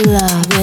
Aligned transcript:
Love, 0.00 0.61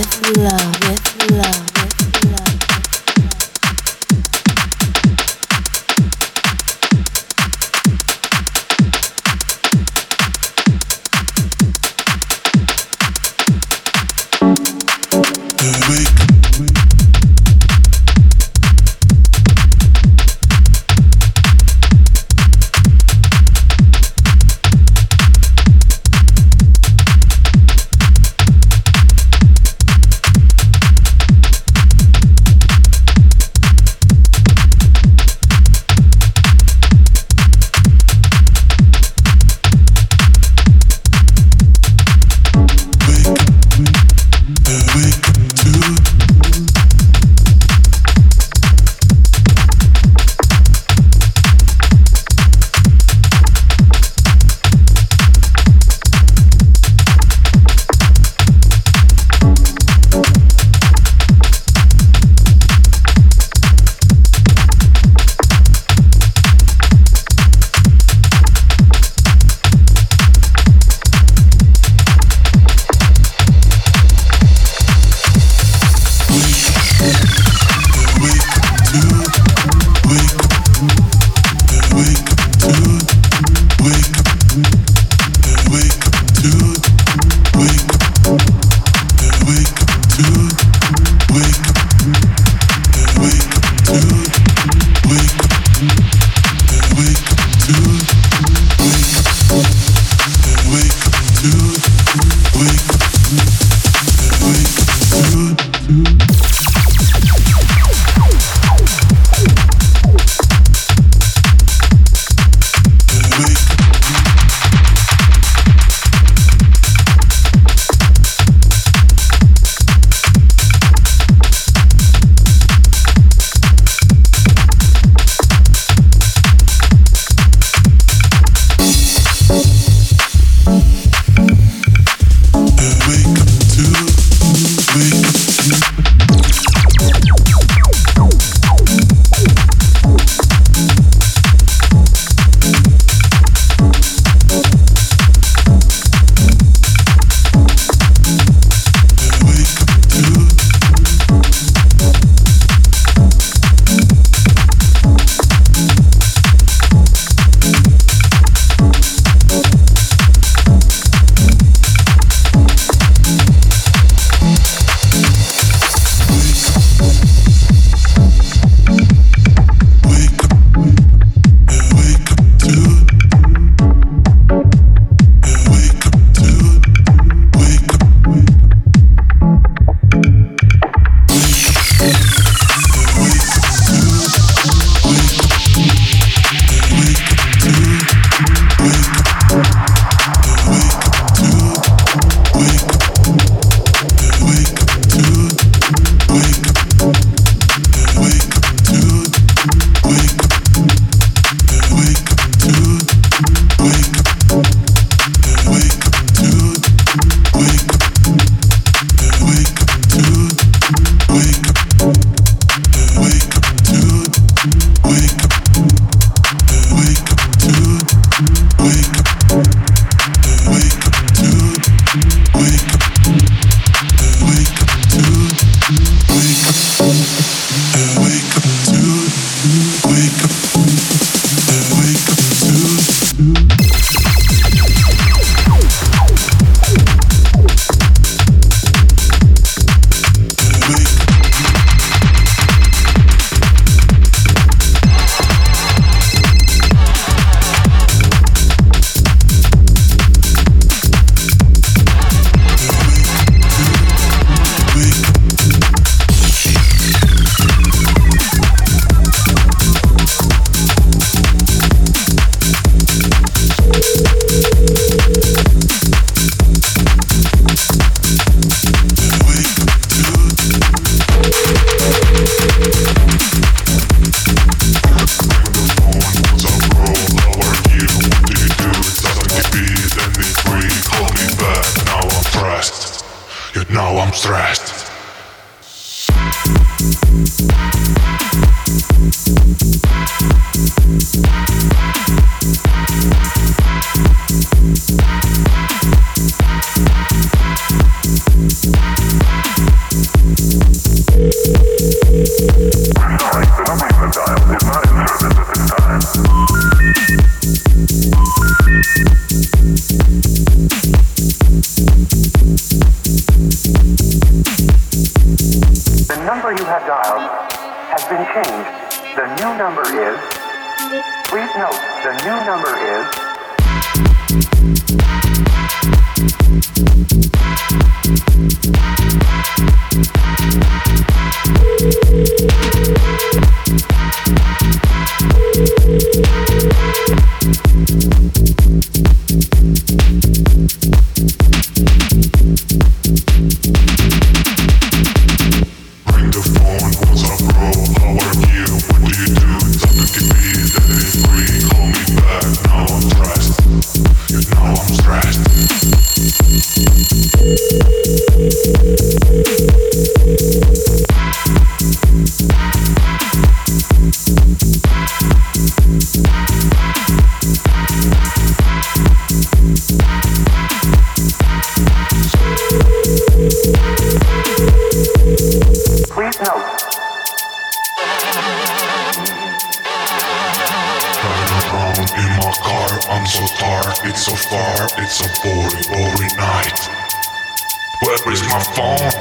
my 388.69 388.79
phone? 388.93 389.33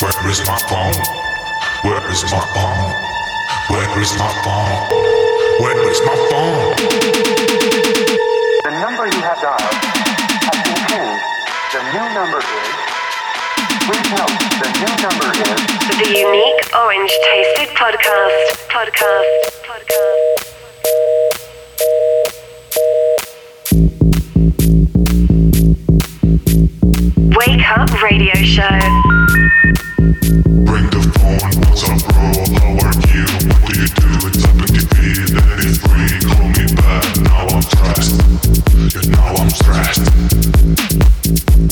Where 0.00 0.30
is 0.30 0.40
my 0.46 0.56
phone? 0.68 0.96
Where 1.84 2.10
is 2.10 2.24
my 2.32 2.40
phone? 2.56 2.88
Where 3.68 4.00
is 4.00 4.12
my 4.16 4.32
phone? 4.44 4.80
Where 5.60 5.90
is 5.90 6.00
my 6.00 6.16
phone? 6.30 6.76
The 8.64 8.72
number 8.80 9.04
you 9.06 9.20
have 9.20 9.40
dialed 9.44 9.76
has 10.48 10.58
been 10.64 10.80
changed. 10.88 11.24
The 11.72 11.82
new 11.92 12.06
number 12.16 12.40
is. 12.40 12.76
Please 13.84 14.08
note, 14.16 14.36
the 14.64 14.68
new 14.80 14.92
number 15.04 15.28
is. 15.36 15.60
The 16.00 16.08
Unique 16.16 16.62
Orange 16.74 17.12
Tasted 17.28 17.68
Podcast. 17.76 18.56
Podcast. 18.72 19.52
Podcast. 19.68 20.45
Radio 28.00 28.32
Show. 28.44 28.62
Bring 30.62 30.86
the 30.86 31.02
phone, 31.18 31.50
what's 31.66 31.82
up, 31.82 31.98
bro? 32.14 32.30
You? 33.10 33.26
What 33.50 33.66
do 33.66 33.74
you 33.74 33.90
do? 33.90 34.06
It's 35.66 35.82
free. 35.82 36.14
Call 36.30 36.46
me 36.46 36.62
back, 36.78 37.02
now 37.26 37.50
I'm 37.50 37.62
stressed. 37.62 38.22
Yeah, 38.94 39.10
now 39.10 39.34
I'm 39.34 39.50
stressed. 39.50 40.06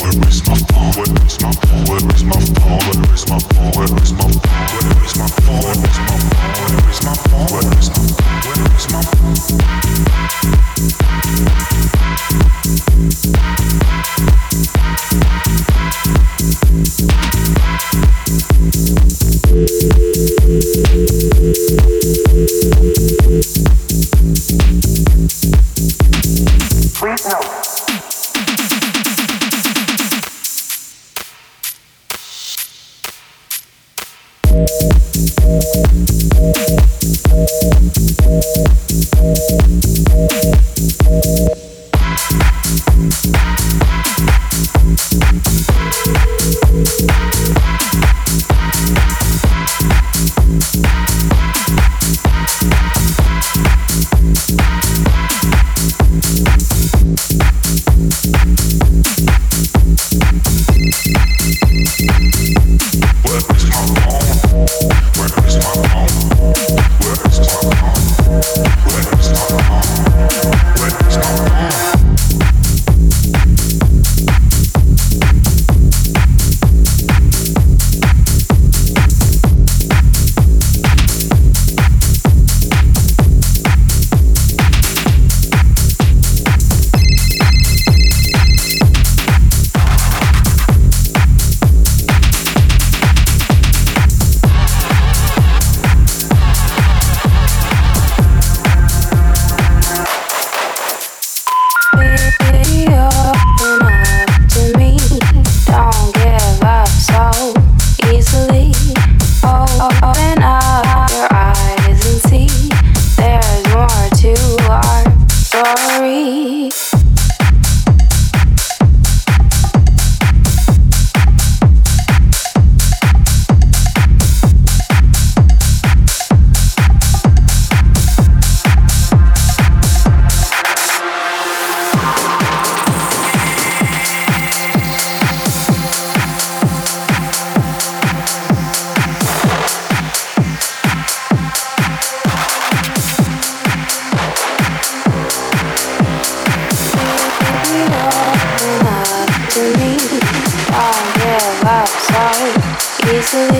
Where 0.02 0.18
is 0.26 0.42
my 0.48 0.58
phone? 0.74 0.90
Where 0.98 1.14
is 1.24 1.38
my 1.40 1.52
phone? 1.62 1.86
Where 1.86 2.02
is 2.10 2.24
my 2.26 2.42
phone? 2.42 2.82
Where 2.90 3.06
is 3.14 3.24
my 3.30 3.38
phone? 3.38 3.70
Where 3.74 3.94
is 3.94 5.14
my 5.14 5.28
phone? 5.30 5.62
Where 5.62 5.78
is 5.78 5.94
my 5.94 6.10
phone? 6.26 6.74
Where 6.74 6.90
is 6.90 7.06
my 7.06 7.14
phone? 7.22 7.46
Where 7.54 8.66
is 8.74 8.86
my 8.90 9.02
phone? 9.02 9.83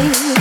Te 0.05 0.35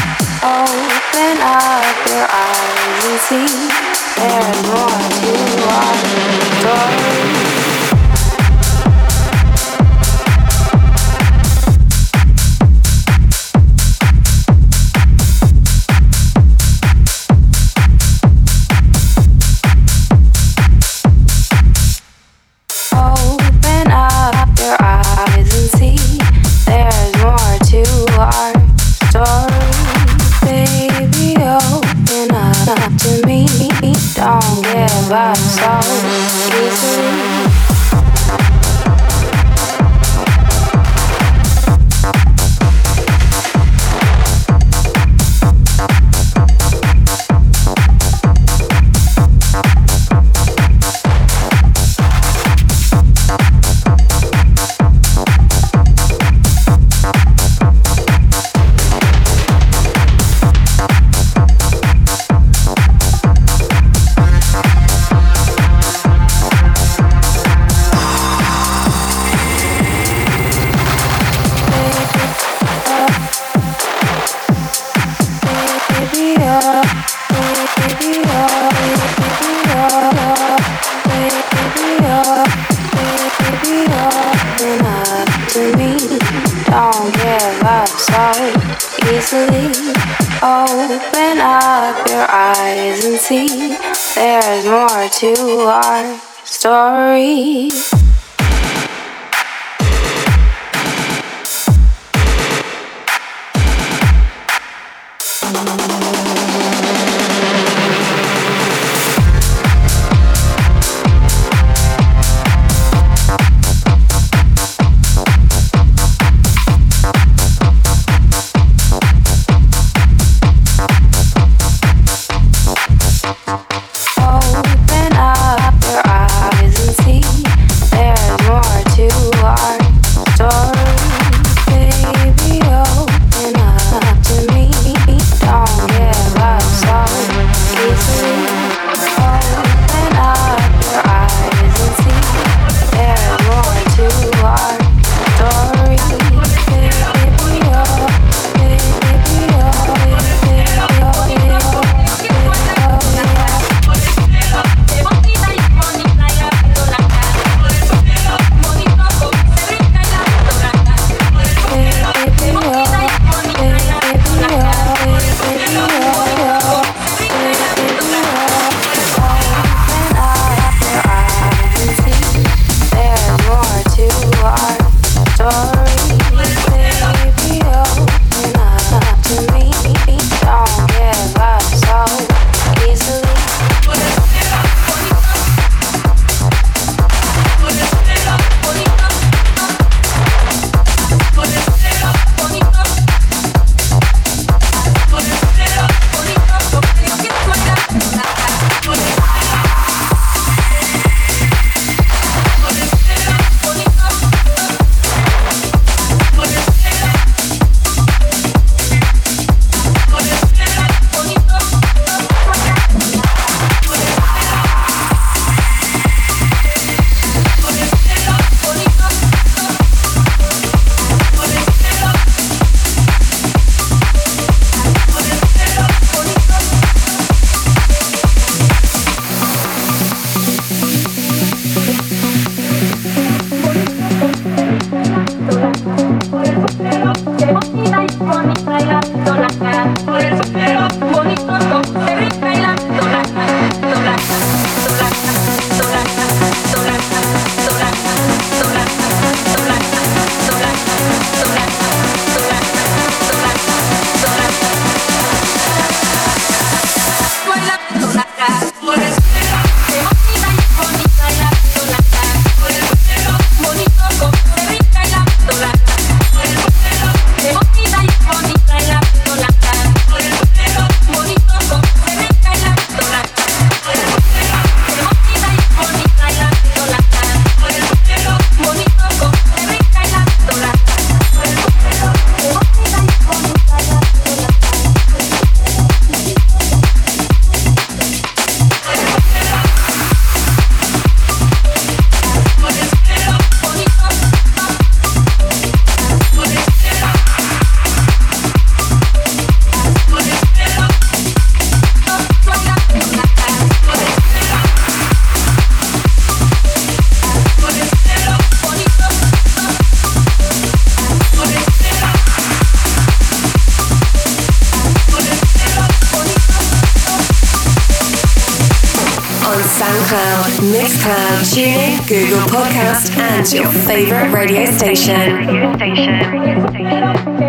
and 323.18 323.52
your 323.54 323.72
favorite 323.72 324.32
radio 324.32 324.66
station. 324.72 325.48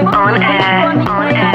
On 0.06 0.42
air, 0.42 0.88
on 0.90 1.34
air. 1.34 1.54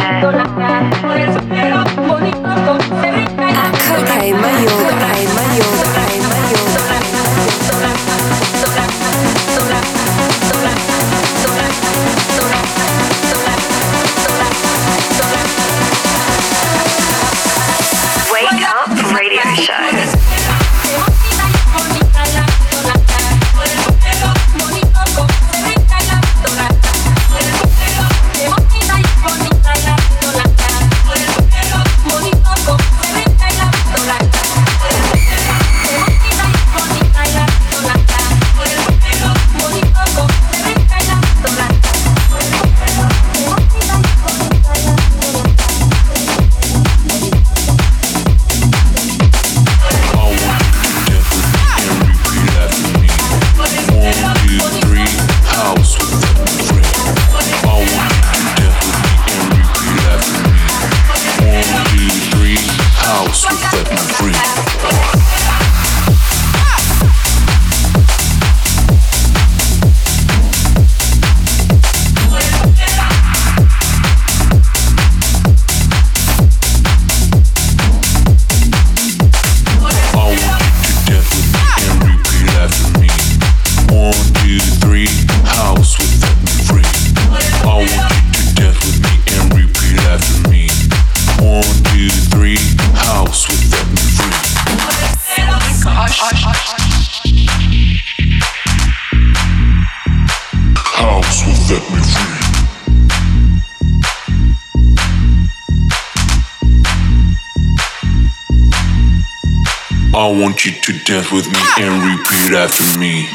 Dance 111.09 111.31
with 111.31 111.47
me 111.51 111.59
and 111.83 112.03
repeat 112.03 112.53
after 112.53 112.99
me. 112.99 113.25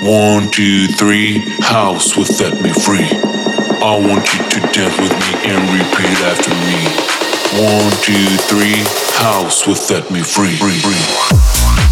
One, 0.00 0.48
two, 0.48 0.86
three, 0.86 1.38
house 1.60 2.16
will 2.16 2.24
set 2.24 2.62
me 2.62 2.70
free. 2.70 3.08
I 3.82 3.98
want 3.98 4.32
you 4.32 4.38
to 4.50 4.60
dance 4.72 4.96
with 5.00 5.10
me 5.10 5.50
and 5.50 5.60
repeat 5.74 6.18
after 6.22 6.50
me. 6.50 7.66
One, 7.66 7.90
two, 8.02 8.36
three, 8.46 8.78
house 9.18 9.66
will 9.66 9.74
set 9.74 10.08
me 10.12 10.22
free. 10.22 10.54
free, 10.54 10.78
free. 10.78 11.85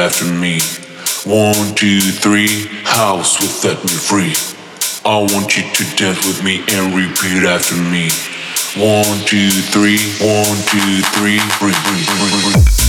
After 0.00 0.24
me. 0.24 0.60
One, 1.26 1.74
two, 1.74 2.00
three, 2.00 2.66
house 2.84 3.38
will 3.38 3.48
set 3.48 3.82
me 3.84 3.90
free. 3.90 4.34
I 5.04 5.18
want 5.18 5.56
you 5.56 5.62
to 5.62 5.96
dance 5.96 6.26
with 6.26 6.42
me 6.42 6.64
and 6.72 6.94
repeat 6.94 7.44
after 7.44 7.76
me. 7.76 8.08
One, 8.80 9.20
two, 9.26 9.50
three, 9.50 10.00
one, 10.24 10.56
two, 10.72 11.02
three, 11.12 11.38
free, 11.60 12.79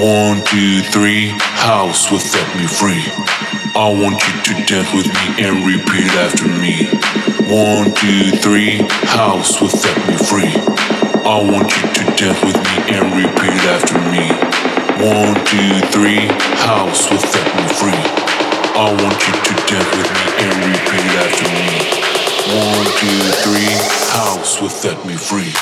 free, 0.00 0.40
free, 0.40 0.82
free. 0.92 1.28
house 1.60 2.10
will 2.10 2.18
set 2.18 2.46
me 2.56 2.66
free. 2.66 3.04
I 3.76 3.88
want 3.92 4.16
you 4.26 4.34
to 4.48 4.52
dance 4.64 4.92
with 4.94 5.06
me 5.06 5.44
and 5.44 5.66
repeat 5.66 6.08
after 6.24 6.48
me. 6.48 6.88
One, 7.52 7.92
two, 7.94 8.30
three, 8.40 8.80
house 9.04 9.60
will 9.60 9.68
set 9.68 9.96
me 10.08 10.16
free. 10.16 10.52
I 11.28 11.36
want 11.44 11.68
you 11.76 11.84
to 11.92 12.04
dance 12.16 12.40
with 12.40 12.56
me 12.56 12.96
and 12.96 13.12
repeat 13.12 13.60
after 13.76 13.98
me. 14.08 14.24
One, 15.04 15.36
two, 15.44 15.80
three, 15.92 16.24
house 16.64 17.10
will 17.10 17.18
set 17.20 17.46
me 17.56 17.68
free. 17.76 18.02
I 18.72 18.88
want 19.04 19.20
you 19.28 19.34
to 19.36 19.54
dance 19.68 19.90
with 20.00 20.08
me 20.16 20.24
and 20.40 20.54
repeat 20.64 21.08
after 21.20 21.48
me. 21.60 21.76
One, 22.56 22.86
two, 22.96 23.20
three, 23.44 23.76
house 24.16 24.60
will 24.62 24.70
set 24.70 25.04
me 25.04 25.16
free. 25.16 25.52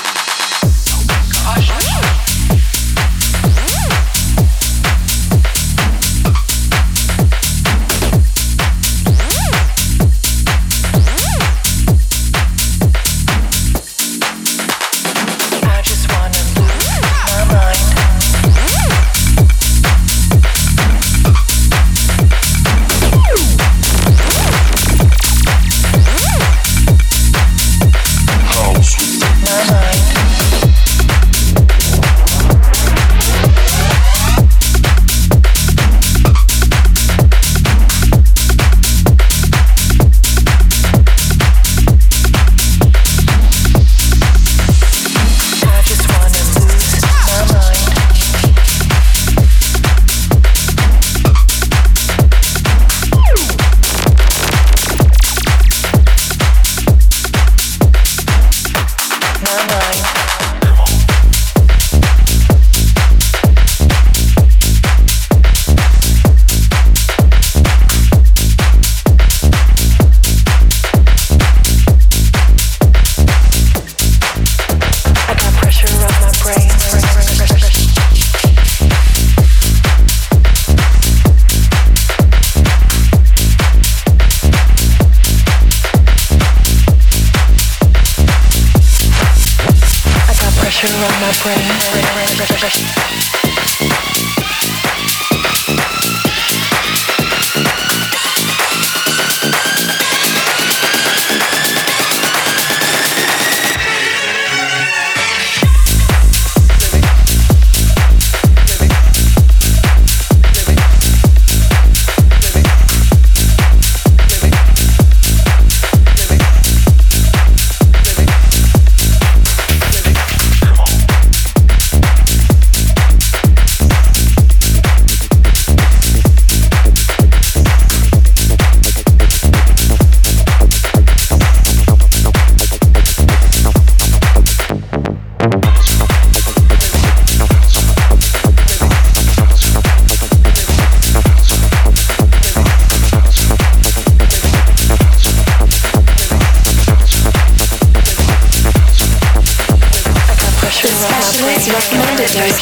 specialist 150.98 151.70
recommended 151.70 152.26
those 152.34 152.58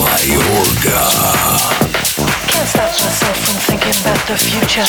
Mayorga. 0.00 1.00
Can't 2.48 2.68
stop 2.68 2.88
myself 2.88 3.36
from 3.44 3.56
thinking 3.68 3.96
about 4.00 4.20
the 4.26 4.36
future. 4.40 4.88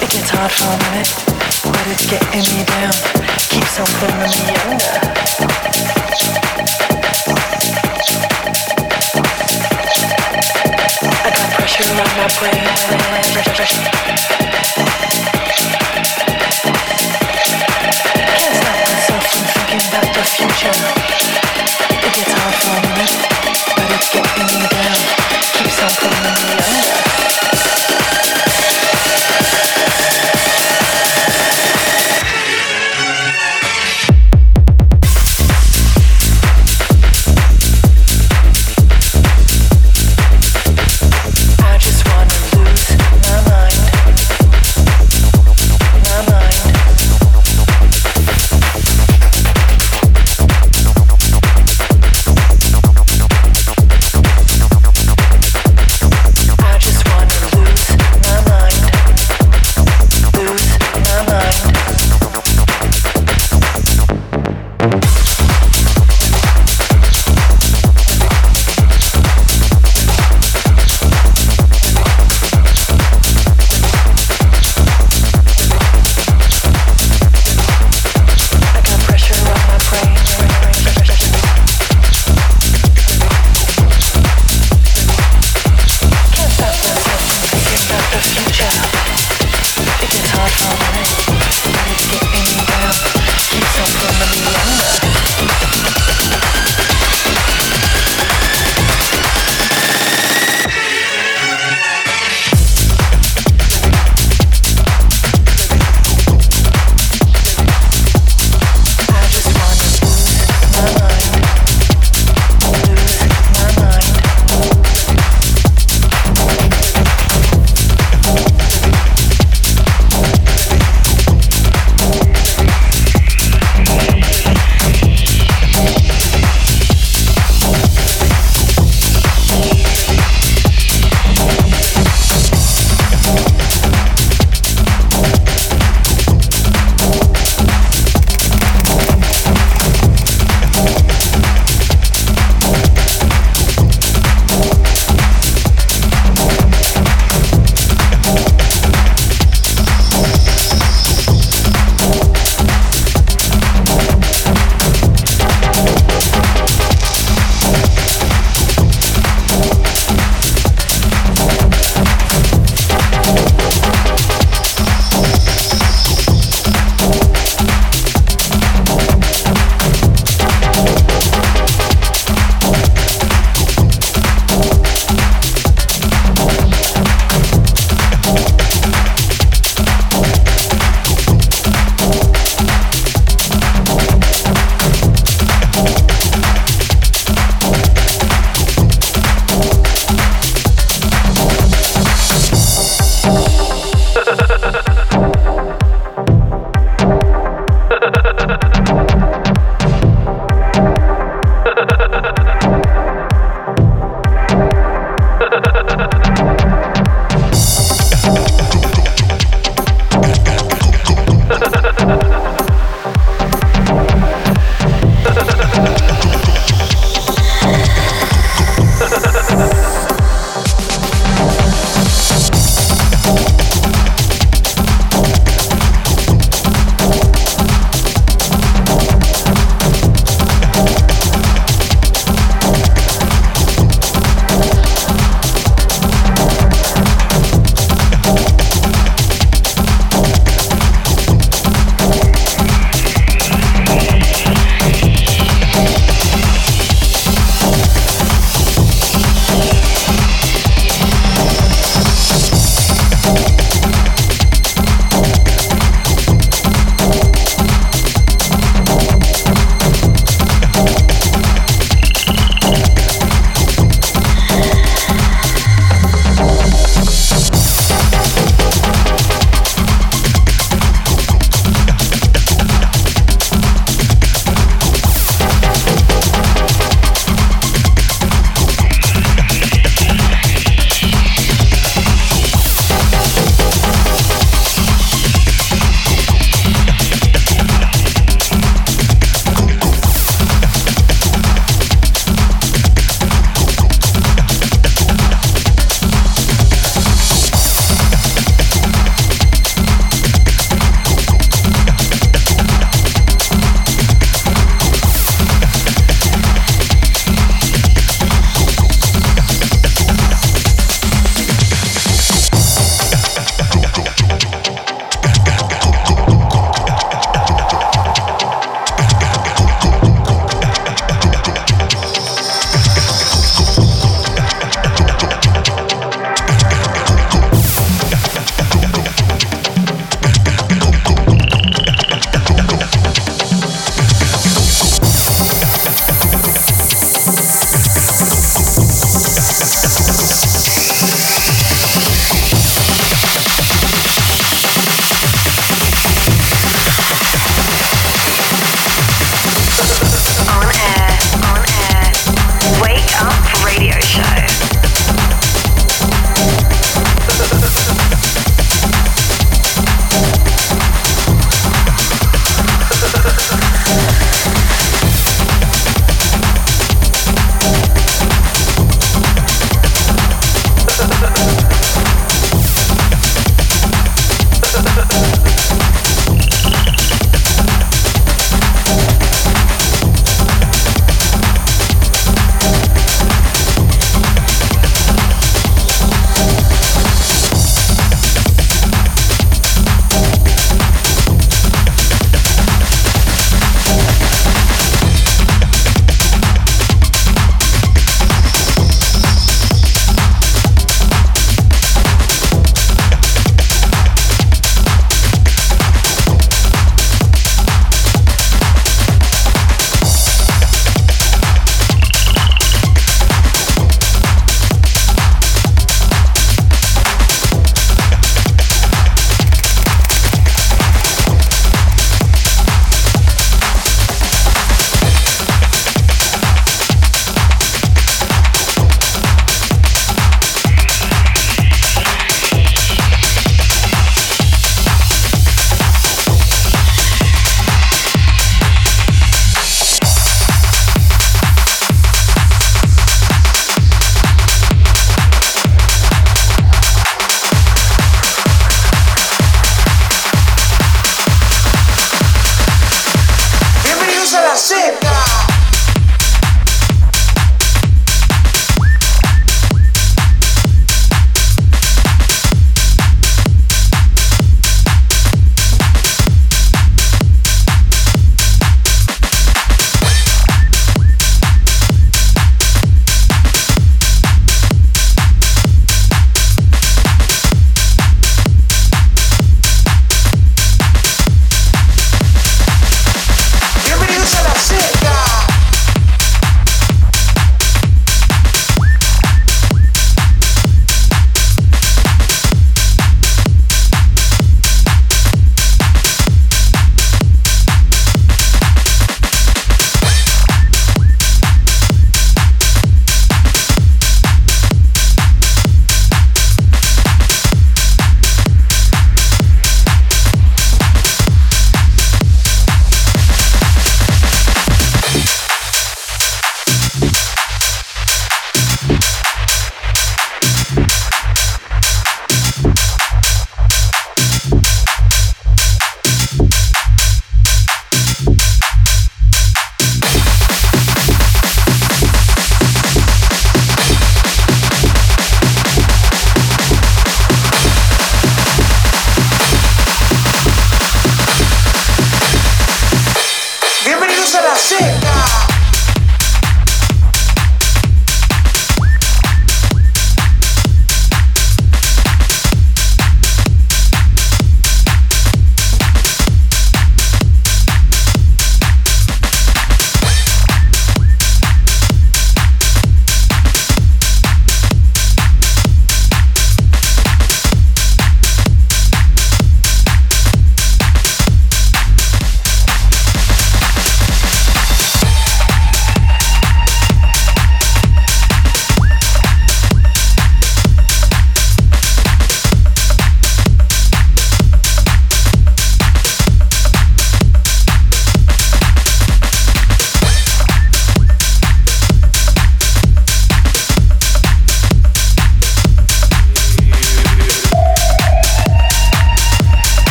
It 0.00 0.08
gets 0.08 0.30
hard 0.30 0.50
for 0.50 0.64
a 0.64 0.78
minute, 0.88 1.12
but 1.60 1.84
it's 1.92 2.06
getting 2.08 2.46
me 2.56 2.64
down. 2.64 2.96
Keeps 3.52 3.80
on 3.80 3.88
pulling 4.00 4.32
me 4.32 4.56
under. 4.64 4.96
I 11.20 11.28
got 11.36 11.48
pressure 11.52 11.84
on 11.92 12.10
my 12.16 12.26
brain. 12.40 12.64
It's 19.96 20.10
hard 22.32 22.54
for 22.54 22.74
a 22.74 22.82
minute, 22.98 23.14
but 23.76 23.86
it's 23.94 24.10
getting 24.10 24.46
me 24.50 24.66
down. 24.66 24.98
Keeps 25.54 25.78
on 25.78 25.94
me. 26.02 27.33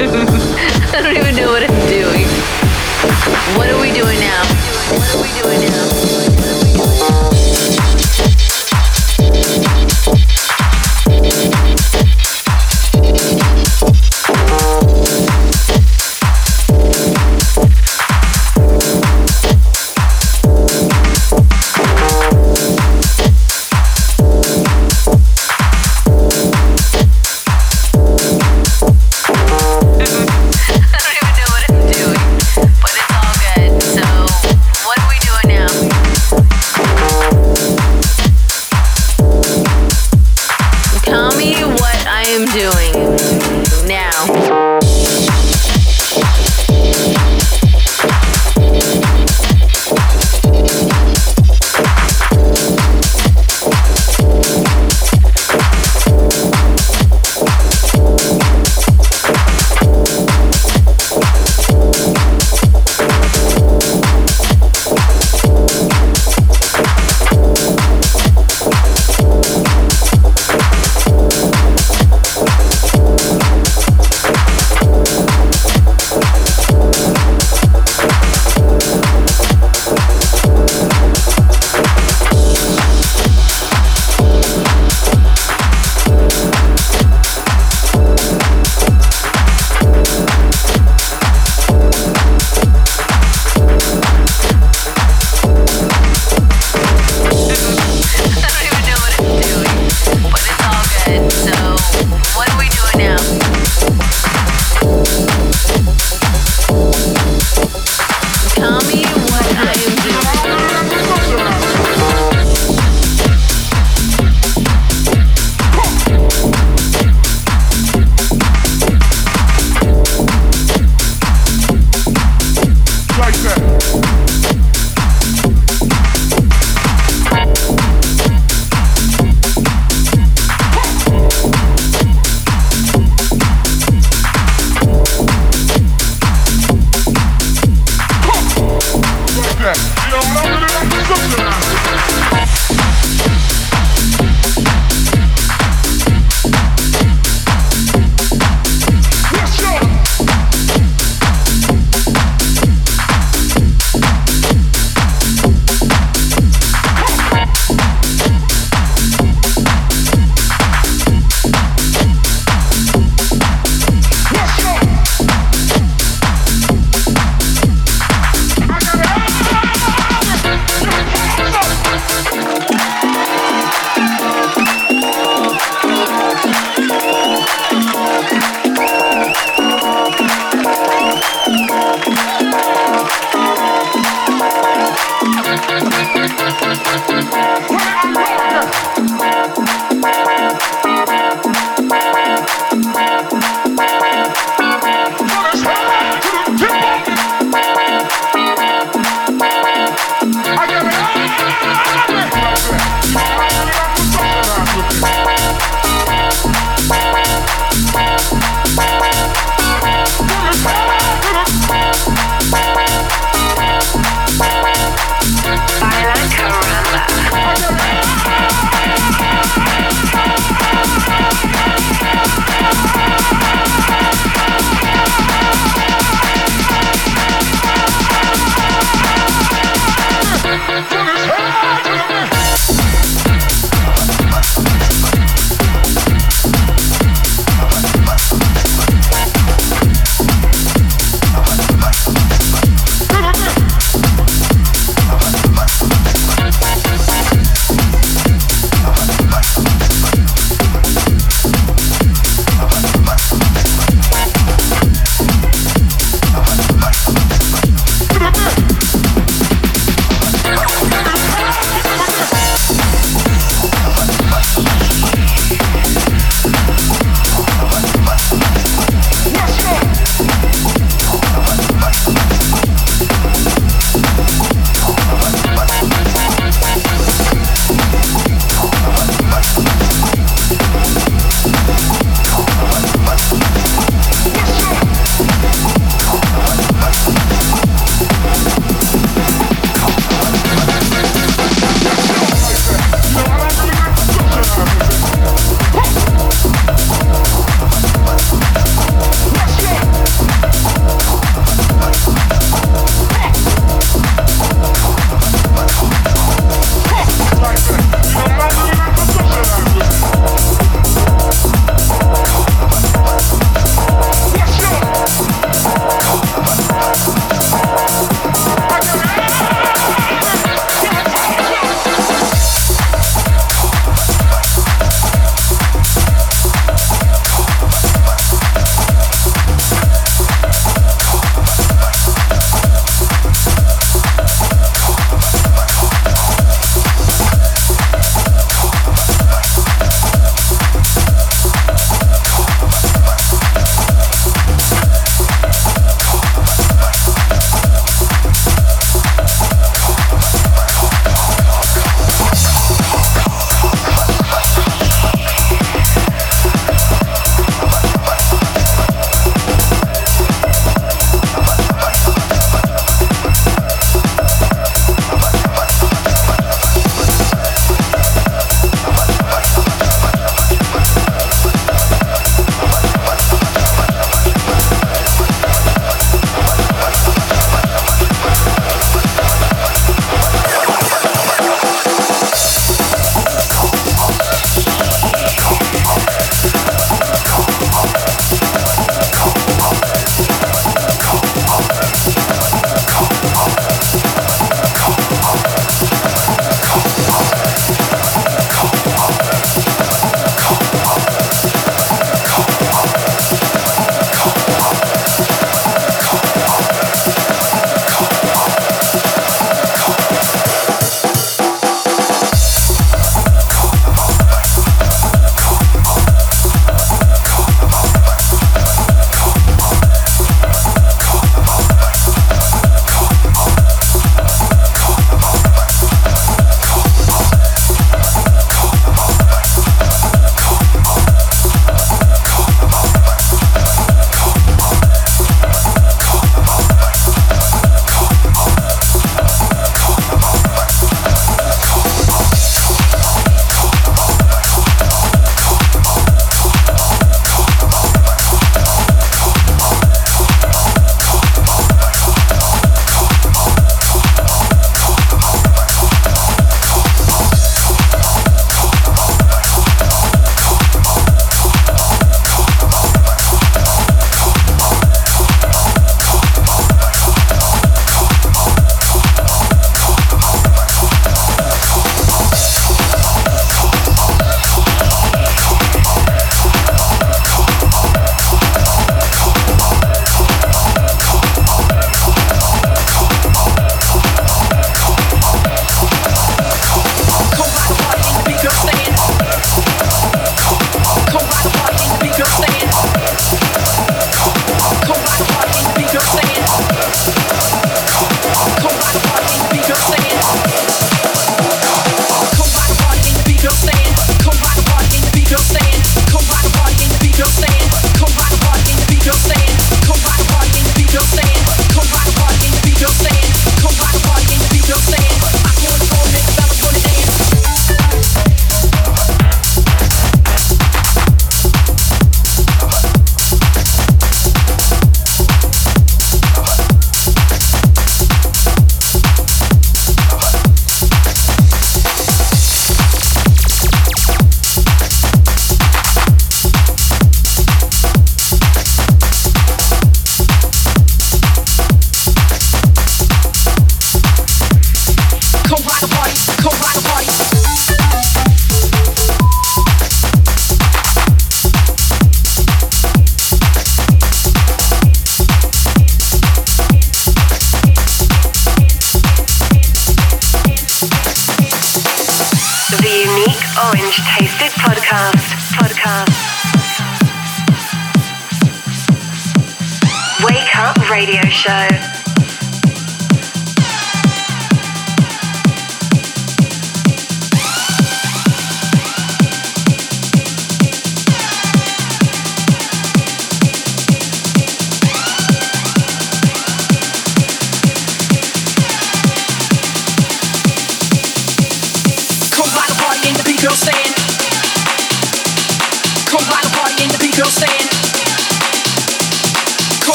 I 0.00 1.00
don't 1.02 1.16
even 1.16 1.34
know 1.34 1.50
what 1.50 1.64
I'm 1.68 1.88
doing. 1.88 2.28
What 3.58 3.68
are 3.68 3.80
we 3.80 3.90
doing 3.90 4.20
now? 4.20 4.44
What 4.94 5.12
are 5.12 5.20
we 5.20 5.42
doing 5.42 5.60
now? 5.68 6.07